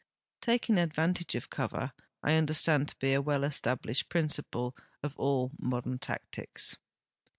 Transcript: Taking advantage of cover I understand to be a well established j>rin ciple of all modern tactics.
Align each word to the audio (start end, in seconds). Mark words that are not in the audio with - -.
Taking 0.41 0.79
advantage 0.79 1.35
of 1.35 1.51
cover 1.51 1.93
I 2.23 2.33
understand 2.33 2.87
to 2.87 2.95
be 2.97 3.13
a 3.13 3.21
well 3.21 3.43
established 3.43 4.09
j>rin 4.09 4.29
ciple 4.29 4.75
of 5.03 5.13
all 5.19 5.51
modern 5.59 5.99
tactics. 5.99 6.75